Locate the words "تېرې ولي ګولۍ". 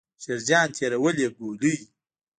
0.75-1.75